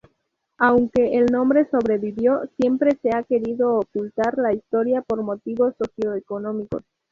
[0.57, 6.81] Aunque el nombre sobrevivió, siempre se ha querido ocultar la historia por motivos socioeconómicos.